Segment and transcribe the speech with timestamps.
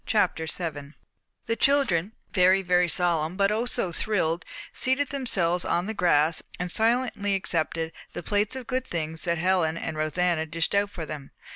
[0.07, 0.95] CHAPTER VII
[1.45, 6.71] The children, very, very solemn but oh so thrilled, seated themselves on the grass and
[6.71, 11.29] silently accepted the plates of good things that Helen and Rosanna dished out for them.